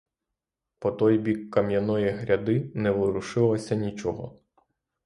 По 0.79 0.91
той 0.91 1.17
бік 1.17 1.51
кам'яної 1.53 2.09
гряди 2.09 2.71
не 2.75 2.91
ворушилося 2.91 3.75
нічого. 3.75 4.37